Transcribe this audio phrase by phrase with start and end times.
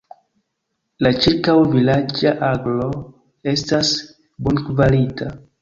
[1.05, 2.89] La ĉirkaŭ-vilaĝa agro
[3.55, 3.93] estas
[4.49, 5.33] bonkvalita.